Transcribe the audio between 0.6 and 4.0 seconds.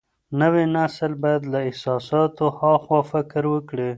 نسل بايد له احساساتو هاخوا فکر وکړي.